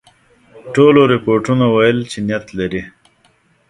[0.73, 2.83] ټولو رپوټونو ویل چې نیت لري.